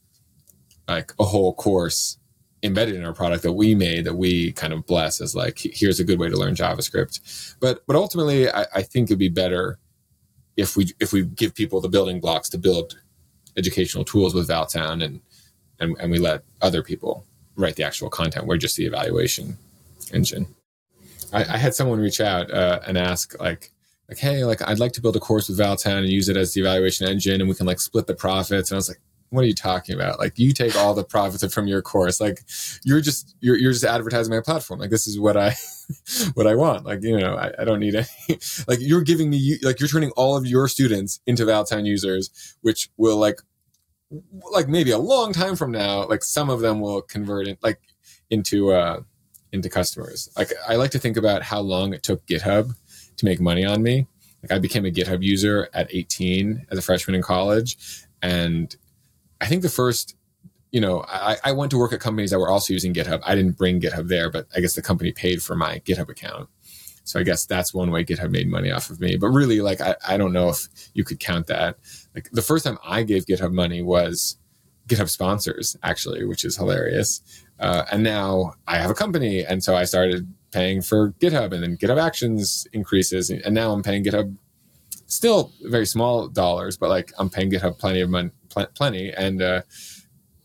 [0.88, 2.18] like a whole course
[2.64, 6.00] embedded in our product that we made that we kind of bless as like here's
[6.00, 7.56] a good way to learn JavaScript.
[7.60, 9.78] But but ultimately, I, I think it'd be better
[10.58, 12.98] if we if we give people the building blocks to build
[13.58, 15.22] educational tools with Valtown and
[15.80, 18.48] and, and we let other people write the actual content.
[18.48, 19.58] We're just the evaluation
[20.14, 20.48] engine.
[21.34, 23.72] I, I had someone reach out uh, and ask like
[24.10, 26.54] like, hey, like I'd like to build a course with Valtown and use it as
[26.54, 28.72] the evaluation engine, and we can like split the profits.
[28.72, 29.00] And I was like,
[29.34, 30.20] what are you talking about?
[30.20, 32.22] Like you take all the profits from your course.
[32.22, 32.46] Like
[32.84, 34.80] you're just you're you're just advertising my platform.
[34.80, 35.56] Like this is what I
[36.36, 36.86] what I want.
[36.86, 38.08] Like you know I, I don't need any.
[38.68, 42.90] like you're giving me like you're turning all of your students into Valtown users, which
[42.96, 43.40] will like
[44.52, 47.80] like maybe a long time from now, like some of them will convert in, like
[48.30, 49.02] into uh
[49.52, 50.30] into customers.
[50.38, 52.76] Like I like to think about how long it took GitHub
[53.18, 54.06] to make money on me.
[54.44, 58.06] Like I became a GitHub user at 18 as a freshman in college.
[58.22, 58.76] And
[59.44, 60.16] I think the first,
[60.72, 63.22] you know, I, I went to work at companies that were also using GitHub.
[63.26, 66.48] I didn't bring GitHub there, but I guess the company paid for my GitHub account.
[67.04, 69.18] So I guess that's one way GitHub made money off of me.
[69.18, 71.76] But really, like, I, I don't know if you could count that.
[72.16, 74.38] Like, the first time I gave GitHub money was
[74.88, 77.22] GitHub sponsors, actually, which is hilarious.
[77.60, 79.44] Uh, and now I have a company.
[79.44, 83.84] And so I started paying for GitHub, and then GitHub Actions increases, and now I'm
[83.84, 84.38] paying GitHub
[85.08, 89.42] still very small dollars, but like I'm paying GitHub plenty of money, pl- plenty, and
[89.42, 89.62] uh,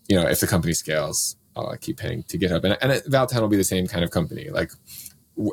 [0.08, 3.48] you know if the company scales, I'll keep paying to GitHub, and, and Valtown will
[3.48, 4.48] be the same kind of company.
[4.50, 4.70] Like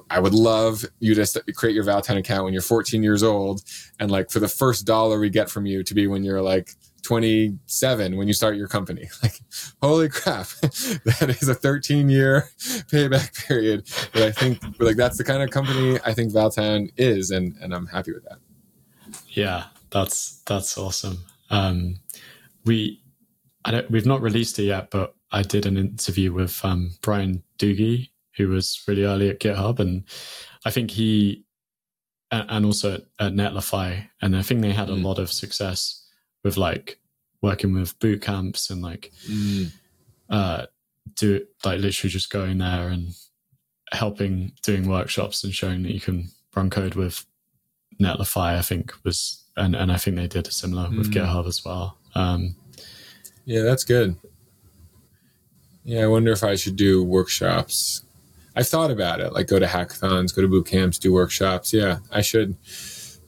[0.09, 3.61] I would love you to st- create your Valtown account when you're 14 years old,
[3.99, 6.71] and like for the first dollar we get from you to be when you're like
[7.03, 9.09] 27 when you start your company.
[9.23, 9.39] Like,
[9.81, 13.87] holy crap, that is a 13 year payback period.
[14.13, 17.73] But I think like that's the kind of company I think Valtown is, and and
[17.73, 18.39] I'm happy with that.
[19.29, 21.19] Yeah, that's that's awesome.
[21.49, 21.99] Um,
[22.65, 23.01] we
[23.63, 27.43] I don't, we've not released it yet, but I did an interview with um, Brian
[27.57, 30.03] Doogie, who was really early at GitHub, and
[30.65, 31.45] I think he
[32.31, 35.03] and also at Netlify, and I think they had a mm.
[35.03, 36.05] lot of success
[36.43, 36.99] with like
[37.41, 39.71] working with boot camps and like mm.
[40.29, 40.65] uh,
[41.15, 43.15] do like literally just going there and
[43.91, 47.25] helping doing workshops and showing that you can run code with
[48.01, 48.57] Netlify.
[48.57, 50.97] I think was and and I think they did a similar mm.
[50.97, 51.97] with GitHub as well.
[52.15, 52.55] Um,
[53.45, 54.15] yeah, that's good.
[55.83, 58.05] Yeah, I wonder if I should do workshops
[58.55, 61.73] I've thought about it, like go to hackathons, go to boot camps, do workshops.
[61.73, 62.55] Yeah, I should.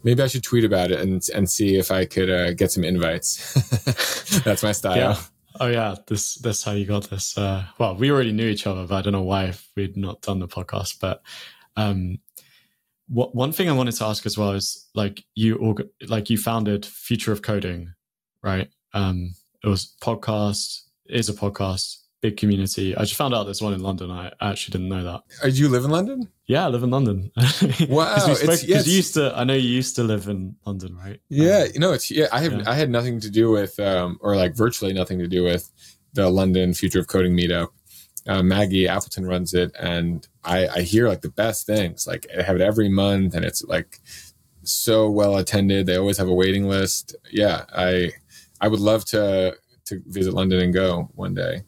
[0.04, 2.86] Maybe I should tweet about it and and see if I could uh, get some
[2.86, 3.54] invites.
[4.44, 4.96] That's my style.
[4.96, 5.20] Yeah.
[5.60, 7.38] Oh yeah, this this how you got this.
[7.38, 10.40] Uh, well, we already knew each other, but I don't know why we'd not done
[10.40, 11.00] the podcast.
[11.02, 11.22] But
[11.76, 12.20] um,
[13.10, 16.38] what one thing I wanted to ask as well is like you org- like you
[16.38, 17.94] founded Future of Coding,
[18.42, 18.70] right?
[18.98, 22.96] Um, it was podcast is a podcast big community.
[22.96, 24.10] I just found out there's one in London.
[24.10, 25.22] I actually didn't know that.
[25.44, 26.30] Uh, do you live in London?
[26.48, 27.32] Yeah, I live in London.
[27.90, 29.38] wow, because yeah, you used to.
[29.38, 31.20] I know you used to live in London, right?
[31.30, 32.28] Yeah, um, you know, it's yeah.
[32.32, 32.64] I have yeah.
[32.66, 35.70] I had nothing to do with, um, or like virtually nothing to do with
[36.14, 37.68] the London Future of Coding meetup.
[38.28, 42.08] Uh, Maggie Appleton runs it, and I, I hear like the best things.
[42.08, 44.00] Like I have it every month, and it's like
[44.64, 45.86] so well attended.
[45.86, 47.16] They always have a waiting list.
[47.32, 48.12] Yeah, I
[48.62, 51.64] I would love to to visit London and go one day.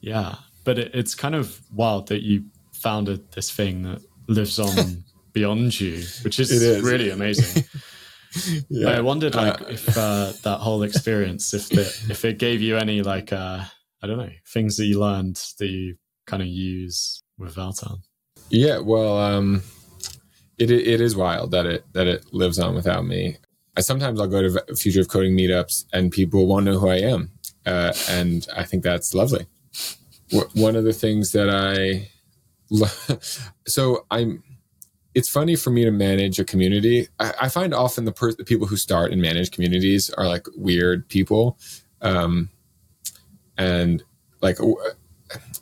[0.00, 5.04] Yeah, but it, it's kind of wild that you founded this thing that lives on
[5.32, 6.82] beyond you, which is, is.
[6.82, 7.64] really amazing.
[8.68, 8.90] yeah.
[8.90, 12.76] I wondered, like, uh, if uh, that whole experience, if the, if it gave you
[12.76, 13.64] any, like, uh,
[14.02, 17.98] I don't know, things that you learned that you kind of use with Valtown.
[18.50, 19.62] Yeah, well, um,
[20.58, 23.36] it it is wild that it that it lives on without me.
[23.78, 26.96] I sometimes I'll go to Future of Coding meetups and people won't know who I
[26.96, 27.30] am,
[27.64, 29.46] uh, and I think that's lovely
[30.54, 32.10] one of the things that I
[33.66, 34.42] so I'm
[35.14, 37.08] it's funny for me to manage a community.
[37.18, 40.46] I, I find often the, per, the people who start and manage communities are like
[40.54, 41.58] weird people,
[42.02, 42.50] um,
[43.56, 44.04] and
[44.42, 44.58] like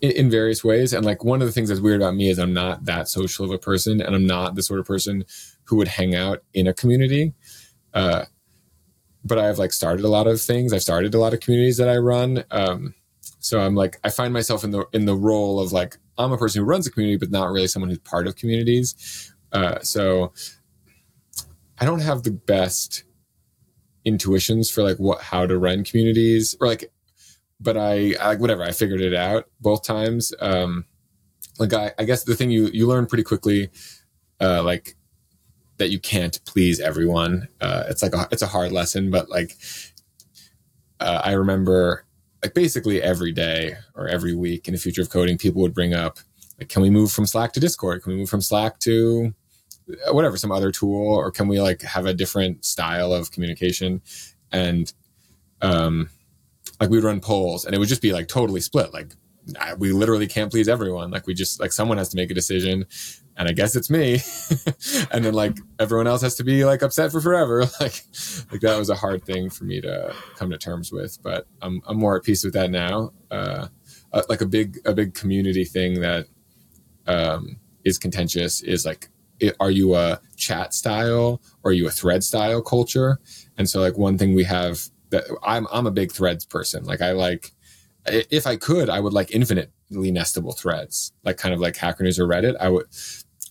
[0.02, 0.92] in, in, various ways.
[0.92, 3.44] And like one of the things that's weird about me is I'm not that social
[3.44, 5.24] of a person, and I'm not the sort of person
[5.64, 7.32] who would hang out in a community.
[7.96, 8.26] Uh,
[9.24, 10.72] but I've like started a lot of things.
[10.72, 12.44] I've started a lot of communities that I run.
[12.50, 12.94] Um,
[13.40, 16.38] so I'm like, I find myself in the in the role of like I'm a
[16.38, 19.32] person who runs a community, but not really someone who's part of communities.
[19.50, 20.32] Uh, so
[21.78, 23.04] I don't have the best
[24.04, 26.92] intuitions for like what how to run communities or like,
[27.58, 30.32] but I, I like whatever I figured it out both times.
[30.38, 30.84] Um,
[31.58, 33.70] like I, I guess the thing you you learn pretty quickly,
[34.40, 34.96] uh, like
[35.78, 37.48] that you can't please everyone.
[37.60, 39.56] Uh, it's like a, it's a hard lesson, but like
[41.00, 42.04] uh, I remember
[42.42, 45.94] like basically every day or every week in the future of coding, people would bring
[45.94, 46.18] up
[46.58, 48.02] like, can we move from Slack to Discord?
[48.02, 49.34] Can we move from Slack to
[50.06, 54.00] uh, whatever, some other tool, or can we like have a different style of communication?
[54.52, 54.92] And
[55.60, 56.08] um,
[56.80, 58.92] like we'd run polls, and it would just be like totally split.
[58.92, 59.12] Like
[59.78, 61.10] we literally can't please everyone.
[61.10, 62.86] Like we just like someone has to make a decision,
[63.36, 64.20] and I guess it's me.
[65.10, 67.66] and then like everyone else has to be like upset for forever.
[67.80, 68.02] Like
[68.50, 71.18] like that was a hard thing for me to come to terms with.
[71.22, 73.12] But I'm I'm more at peace with that now.
[73.30, 73.68] Uh,
[74.12, 76.26] uh, like a big a big community thing that
[77.06, 81.90] um, is contentious is like it, are you a chat style or are you a
[81.90, 83.18] thread style culture?
[83.58, 84.80] And so like one thing we have
[85.10, 86.84] that I'm I'm a big threads person.
[86.84, 87.52] Like I like
[88.08, 89.70] if I could, I would like infinitely
[90.12, 92.56] nestable threads, like kind of like Hacker News or Reddit.
[92.60, 92.86] I would,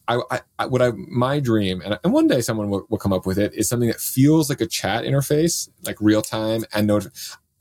[0.08, 3.38] I, I, I, my dream, and, and one day someone will, will, come up with
[3.38, 7.08] it, is something that feels like a chat interface, like real time and not,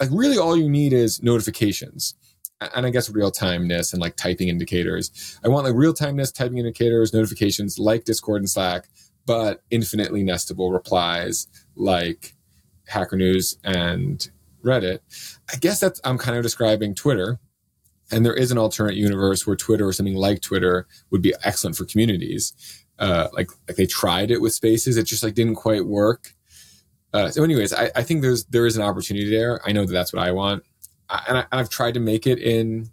[0.01, 2.15] like really all you need is notifications.
[2.75, 5.39] And I guess real timeness and like typing indicators.
[5.45, 8.89] I want like real timeness, typing indicators, notifications like Discord and Slack,
[9.27, 12.35] but infinitely nestable replies like
[12.87, 14.31] Hacker News and
[14.65, 15.01] Reddit.
[15.53, 17.39] I guess that's, I'm kind of describing Twitter.
[18.11, 21.77] And there is an alternate universe where Twitter or something like Twitter would be excellent
[21.77, 22.53] for communities.
[22.99, 24.97] Uh, like, like they tried it with spaces.
[24.97, 26.35] It just like didn't quite work.
[27.13, 29.61] Uh, so anyways, I, I think there's, there is an opportunity there.
[29.65, 30.65] I know that that's what I want.
[31.09, 32.91] I, and I, I've tried to make it in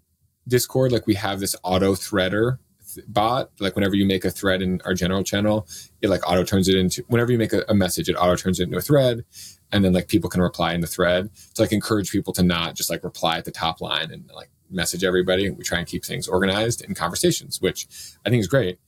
[0.47, 0.91] Discord.
[0.91, 2.59] Like we have this auto threader
[3.07, 5.67] bot like whenever you make a thread in our general channel
[6.01, 8.59] it like auto turns it into whenever you make a, a, message it auto turns
[8.59, 9.23] it into a thread
[9.71, 12.75] and then like people can reply in the thread to like encourage people to not
[12.75, 16.05] just like reply at the top line and like message everybody we try and keep
[16.05, 17.87] things organized in conversations which
[18.25, 18.79] i think is great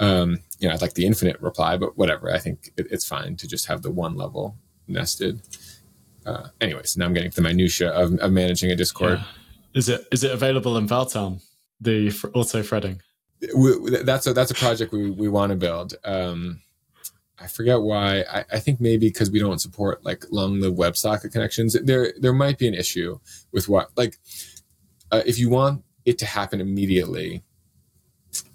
[0.00, 3.36] um you know i'd like the infinite reply but whatever i think it, it's fine
[3.36, 4.56] to just have the one level
[4.88, 5.40] nested
[6.24, 9.18] uh, anyways, now I'm getting to the minutia of, of managing a Discord.
[9.18, 9.24] Yeah.
[9.74, 11.42] Is it is it available in Valtown?
[11.80, 13.00] The auto threading.
[14.04, 15.94] that's a that's a project we we want to build.
[16.04, 16.60] Um,
[17.38, 18.24] I forget why.
[18.30, 21.76] I, I think maybe because we don't support like long lived WebSocket connections.
[21.82, 23.18] There there might be an issue
[23.52, 24.18] with what like
[25.10, 27.42] uh, if you want it to happen immediately.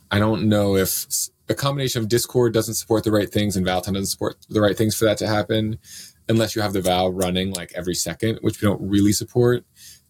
[0.09, 1.05] I don't know if
[1.49, 4.77] a combination of Discord doesn't support the right things and Valtown doesn't support the right
[4.77, 5.79] things for that to happen,
[6.29, 9.65] unless you have the Val running like every second, which we don't really support.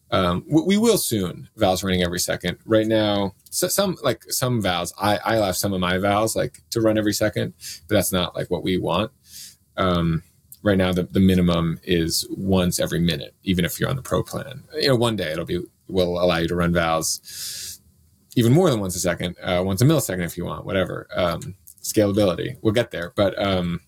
[0.10, 1.49] Um, we will soon.
[1.58, 2.58] Val's running every second.
[2.66, 6.62] Right now, so some like some vals, I I left some of my vals like
[6.70, 7.53] to run every second,
[7.88, 9.12] but that's not like what we want.
[9.76, 10.24] Um,
[10.64, 14.24] right now, the, the minimum is once every minute, even if you're on the pro
[14.24, 14.64] plan.
[14.76, 17.82] You know, one day it'll be will allow you to run vals
[18.36, 21.08] even more than once a second, uh, once a millisecond if you want, whatever.
[21.16, 23.82] Um, scalability, we'll get there, but um,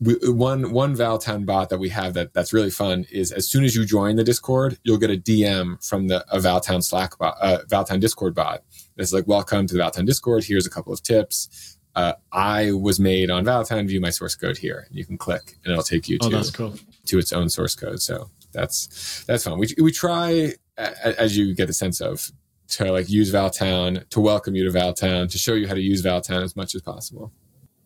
[0.00, 3.64] we, one one Valtown bot that we have that that's really fun is as soon
[3.64, 7.36] as you join the Discord, you'll get a DM from the a Valtown Slack bot,
[7.40, 8.62] uh, Valtown Discord bot.
[8.96, 10.44] It's like, "Welcome to the Valtown Discord.
[10.44, 11.78] Here's a couple of tips.
[11.96, 13.88] Uh, I was made on Valtown.
[13.88, 14.86] View my source code here.
[14.88, 16.74] And you can click, and it'll take you oh, to cool.
[17.06, 18.00] to its own source code.
[18.00, 19.58] So that's that's fun.
[19.58, 22.30] We we try as you get the sense of
[22.68, 26.02] to like use Valtown, to welcome you to Valtown, to show you how to use
[26.02, 27.32] Valtown as much as possible.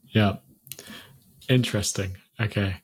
[0.09, 0.37] Yeah.
[1.49, 2.17] Interesting.
[2.41, 2.77] Okay.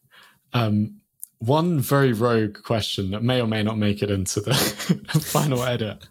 [0.53, 1.01] Um,
[1.39, 4.55] one very rogue question that may or may not make it into the
[5.23, 6.07] final edit.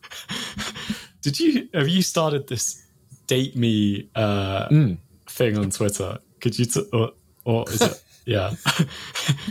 [1.21, 2.85] Did you have you started this
[3.27, 4.97] date me uh, mm.
[5.27, 6.19] thing on Twitter?
[6.39, 7.11] Could you t- or,
[7.43, 8.51] or is it yeah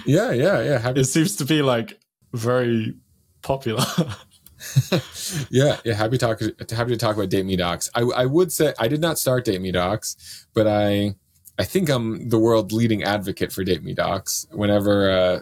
[0.04, 1.00] yeah yeah yeah happy.
[1.00, 1.98] it seems to be like
[2.34, 2.94] very
[3.40, 3.84] popular
[5.50, 6.38] yeah yeah happy talk
[6.70, 9.46] happy to talk about date me docs I, I would say i did not start
[9.46, 11.14] date me docs but i
[11.58, 14.46] I think I'm the world leading advocate for Date Me Docs.
[14.50, 15.40] Whenever uh,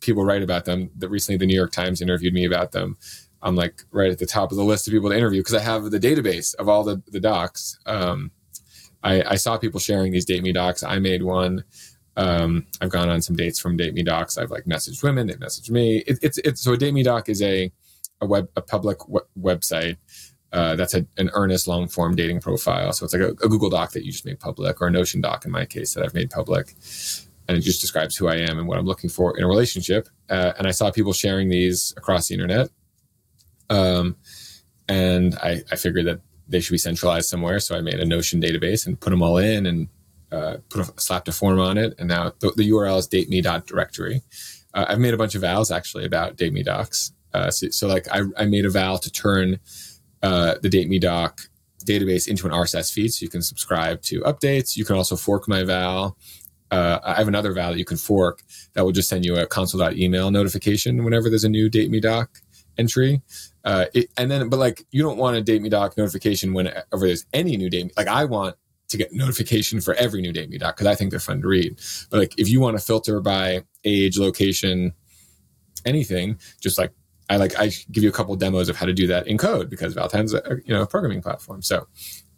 [0.00, 2.96] people write about them, that recently the New York Times interviewed me about them.
[3.42, 5.60] I'm like right at the top of the list of people to interview because I
[5.60, 7.78] have the database of all the the docs.
[7.86, 8.30] Um,
[9.02, 10.82] I, I, saw people sharing these Date Me Docs.
[10.82, 11.62] I made one.
[12.16, 14.38] Um, I've gone on some dates from Date Me Docs.
[14.38, 15.28] I've like messaged women.
[15.28, 15.98] They've messaged me.
[15.98, 17.72] It, it's it's so a Date Me Doc is a
[18.20, 19.96] a web a public w- website
[20.52, 22.92] uh, that's a, an earnest long form dating profile.
[22.92, 25.20] So it's like a, a, Google Doc that you just make public, or a Notion
[25.20, 26.74] doc in my case that I've made public,
[27.46, 30.08] and it just describes who I am and what I'm looking for in a relationship.
[30.30, 32.70] Uh, and I saw people sharing these across the internet,
[33.68, 34.16] um,
[34.88, 37.60] and I, I figured that they should be centralized somewhere.
[37.60, 39.88] So I made a Notion database and put them all in and
[40.32, 41.94] uh, put a, slapped a form on it.
[41.98, 44.22] And now the, the URL is dateme.directory.
[44.74, 47.12] Uh, I've made a bunch of vals actually about date me docs.
[47.34, 49.60] Uh, so, so, like I, I made a val to turn
[50.22, 51.40] uh, the Date Me Doc
[51.84, 54.76] database into an RSS feed, so you can subscribe to updates.
[54.76, 56.16] You can also fork my Val.
[56.70, 58.42] Uh, I have another Val that you can fork
[58.74, 62.40] that will just send you a console.email notification whenever there's a new Date Me Doc
[62.76, 63.22] entry.
[63.64, 66.84] Uh, it, and then, but like, you don't want a Date Me Doc notification whenever
[66.92, 67.92] there's any new Date Me.
[67.96, 68.56] Like, I want
[68.88, 71.48] to get notification for every new Date Me Doc because I think they're fun to
[71.48, 71.78] read.
[72.10, 74.92] But like, if you want to filter by age, location,
[75.84, 76.92] anything, just like
[77.28, 79.38] I like I give you a couple of demos of how to do that in
[79.38, 81.62] code because Valtown's a you know a programming platform.
[81.62, 81.86] So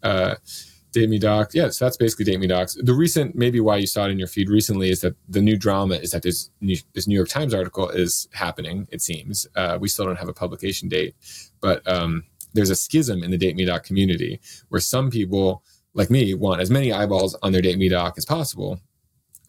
[0.03, 0.37] uh
[0.93, 1.55] Date Me Docs.
[1.55, 2.77] Yeah, so that's basically Date Me Docs.
[2.83, 5.57] The recent, maybe why you saw it in your feed recently, is that the new
[5.57, 8.89] drama is that this New, this New York Times article is happening.
[8.91, 11.15] It seems uh, we still don't have a publication date,
[11.61, 12.25] but um,
[12.55, 15.63] there's a schism in the Date Me Doc community where some people,
[15.95, 18.81] like me, want as many eyeballs on their Date Me Doc as possible,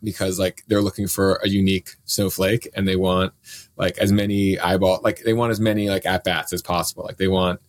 [0.03, 3.33] because like they're looking for a unique snowflake and they want
[3.81, 7.03] like as many eyeball like they want as many like at bats as possible.
[7.03, 7.59] Like they want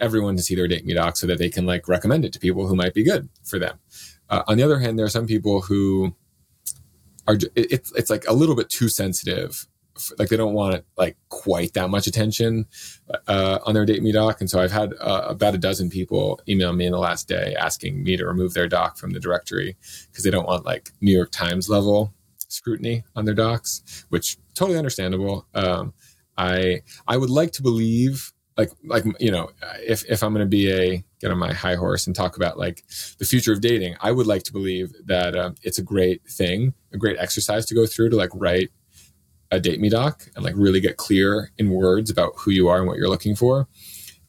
[0.00, 2.40] everyone to see their date me doc so that they can like recommend it to
[2.40, 3.78] people who might be good for them.
[4.28, 6.14] Uh, on the other hand there are some people who
[7.28, 9.68] are it's it's like a little bit too sensitive.
[10.18, 12.66] Like they don't want like quite that much attention
[13.28, 16.40] uh, on their date me doc and so i've had uh, about a dozen people
[16.48, 19.76] email me in the last day asking me to remove their doc from the directory
[20.10, 22.14] because they don't want like new york times level
[22.52, 25.92] scrutiny on their docs which totally understandable um,
[26.36, 29.50] i i would like to believe like like you know
[29.86, 32.58] if if i'm going to be a get on my high horse and talk about
[32.58, 32.84] like
[33.18, 36.74] the future of dating i would like to believe that um, it's a great thing
[36.92, 38.70] a great exercise to go through to like write
[39.52, 42.78] a date me doc and like really get clear in words about who you are
[42.78, 43.68] and what you're looking for.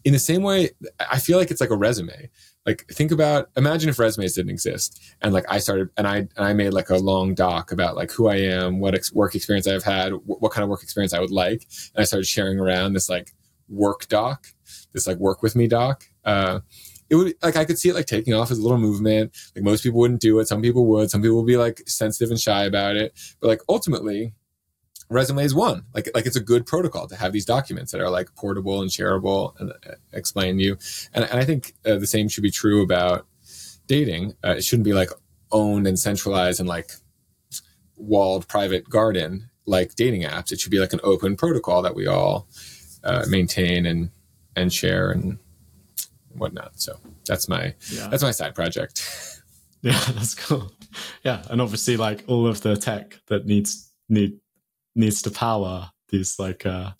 [0.03, 2.29] In the same way, I feel like it's like a resume.
[2.65, 6.31] Like think about imagine if resumes didn't exist and like I started and I and
[6.37, 9.67] I made like a long doc about like who I am, what ex- work experience
[9.67, 12.59] I've had, wh- what kind of work experience I would like, and I started sharing
[12.59, 13.33] around this like
[13.67, 14.47] work doc,
[14.93, 16.05] this like work with me doc.
[16.23, 16.61] Uh,
[17.09, 19.35] it would like I could see it like taking off as a little movement.
[19.55, 22.31] Like most people wouldn't do it, some people would, some people would be like sensitive
[22.31, 24.33] and shy about it, but like ultimately
[25.13, 25.85] resume is one.
[25.93, 28.89] Like like it's a good protocol to have these documents that are like portable and
[28.89, 30.77] shareable and uh, explain you.
[31.13, 33.25] And, and I think uh, the same should be true about
[33.87, 34.35] dating.
[34.43, 35.09] Uh, it shouldn't be like
[35.51, 36.91] owned and centralized and like
[37.95, 40.51] walled private garden like dating apps.
[40.51, 42.47] It should be like an open protocol that we all
[43.03, 44.09] uh, maintain and
[44.55, 45.37] and share and
[46.35, 46.79] whatnot.
[46.79, 46.97] So
[47.27, 48.07] that's my yeah.
[48.07, 49.01] that's my side project.
[49.83, 50.71] Yeah, that's cool.
[51.25, 54.39] Yeah, and obviously, like all of the tech that needs need
[54.95, 56.91] needs to power these like uh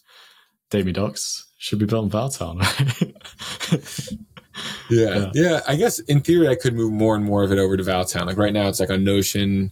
[0.69, 2.59] docs should be built in Valtown,
[3.71, 4.17] right?
[4.89, 5.59] yeah, yeah, yeah.
[5.67, 8.25] I guess in theory, I could move more and more of it over to Valtown.
[8.25, 9.71] Like right now, it's like a Notion.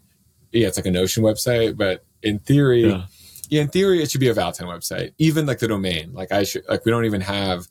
[0.51, 3.05] Yeah, it's like a Notion website, but in theory, yeah.
[3.49, 5.13] yeah, in theory, it should be a Valtown website.
[5.17, 7.67] Even like the domain, like I should, like we don't even have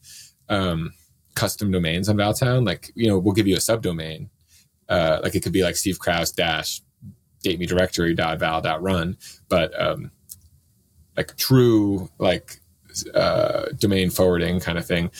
[0.48, 0.92] um
[1.34, 2.66] custom domains on Valtown.
[2.66, 4.28] Like you know, we'll give you a subdomain
[4.90, 6.82] uh, like it could be like Steve Krouse dash
[7.42, 9.16] date me directory dot val dot run,
[9.48, 10.10] but um,
[11.16, 12.60] like true like
[13.14, 15.10] uh, domain forwarding kind of thing.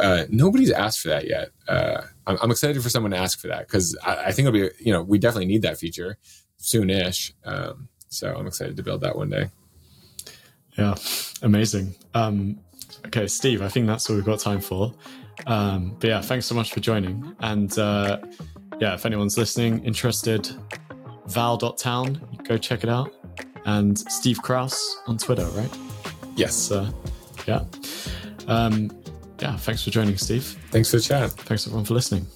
[0.00, 1.50] Uh, nobody's asked for that yet.
[1.68, 4.68] Uh, I'm, I'm, excited for someone to ask for that because I, I, think it'll
[4.68, 6.18] be, you know, we definitely need that feature
[6.60, 7.32] soonish.
[7.44, 9.50] Um, so I'm excited to build that one day.
[10.76, 10.94] Yeah,
[11.42, 11.94] amazing.
[12.14, 12.58] Um,
[13.06, 14.92] okay, Steve, I think that's all we've got time for.
[15.46, 17.36] Um, but yeah, thanks so much for joining.
[17.40, 18.18] And uh,
[18.80, 20.50] yeah, if anyone's listening, interested,
[21.26, 23.12] val.town, go check it out.
[23.66, 25.78] And Steve Krouse on Twitter, right?
[26.36, 26.70] Yes.
[26.70, 26.90] Uh,
[27.46, 27.64] yeah.
[28.46, 28.90] Um,
[29.40, 30.44] yeah, thanks for joining, Steve.
[30.70, 31.30] Thanks for the chat.
[31.32, 32.26] Thanks everyone for listening.